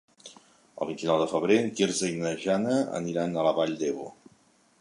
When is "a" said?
3.43-3.49